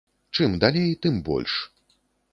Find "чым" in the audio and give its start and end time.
0.37-0.55